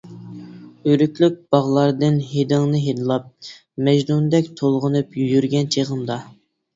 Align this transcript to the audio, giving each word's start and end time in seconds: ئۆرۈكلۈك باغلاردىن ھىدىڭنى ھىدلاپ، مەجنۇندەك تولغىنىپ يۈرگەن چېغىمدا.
ئۆرۈكلۈك 0.91 1.33
باغلاردىن 1.55 2.15
ھىدىڭنى 2.29 2.81
ھىدلاپ، 2.85 3.27
مەجنۇندەك 3.89 4.49
تولغىنىپ 4.63 5.13
يۈرگەن 5.25 5.69
چېغىمدا. 5.77 6.17